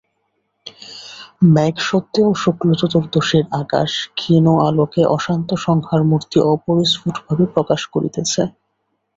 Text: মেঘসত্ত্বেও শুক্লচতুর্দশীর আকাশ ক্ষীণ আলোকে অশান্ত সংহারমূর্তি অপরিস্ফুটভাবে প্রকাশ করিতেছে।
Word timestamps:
মেঘসত্ত্বেও 1.55 2.29
শুক্লচতুর্দশীর 2.35 3.45
আকাশ 3.61 3.91
ক্ষীণ 4.15 4.45
আলোকে 4.67 5.01
অশান্ত 5.15 5.49
সংহারমূর্তি 5.65 6.37
অপরিস্ফুটভাবে 6.53 7.45
প্রকাশ 7.55 7.81
করিতেছে। 7.93 8.41